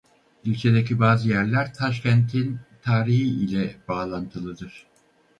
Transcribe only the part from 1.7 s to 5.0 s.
Taşkent'in tarihi ile bağlantılıdır.